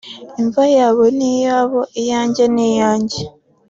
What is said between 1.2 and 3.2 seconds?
iyabo iyanjye ni iyanjye